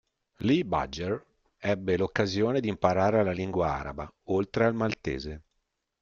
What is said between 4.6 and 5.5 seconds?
al maltese.